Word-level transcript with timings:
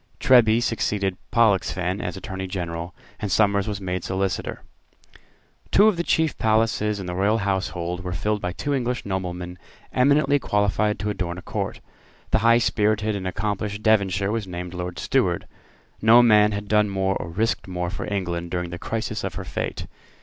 Treby 0.19 0.63
succeeded 0.63 1.15
Pollexfen 1.31 2.01
as 2.01 2.17
Attorney 2.17 2.47
General; 2.47 2.95
and 3.19 3.31
Somers 3.31 3.67
was 3.67 3.79
made 3.79 4.03
Solicitor. 4.03 4.63
Two 5.69 5.87
of 5.87 5.95
the 5.95 6.01
chief 6.01 6.35
places 6.39 6.99
in 6.99 7.05
the 7.05 7.13
Royal 7.13 7.37
household 7.37 8.03
were 8.03 8.11
filled 8.11 8.41
by 8.41 8.51
two 8.51 8.73
English 8.73 9.05
noblemen 9.05 9.59
eminently 9.93 10.39
qualified 10.39 10.97
to 10.97 11.11
adorn 11.11 11.37
a 11.37 11.43
court. 11.43 11.81
The 12.31 12.39
high 12.39 12.57
spirited 12.57 13.15
and 13.15 13.27
accomplished 13.27 13.83
Devonshire 13.83 14.31
was 14.31 14.47
named 14.47 14.73
Lord 14.73 14.97
Steward. 14.97 15.45
No 16.01 16.23
man 16.23 16.51
had 16.51 16.67
done 16.67 16.89
more 16.89 17.15
or 17.17 17.29
risked 17.29 17.67
more 17.67 17.91
for 17.91 18.11
England 18.11 18.49
during 18.49 18.71
the 18.71 18.79
crisis 18.79 19.23
of 19.23 19.35
her 19.35 19.45
fate. 19.45 19.85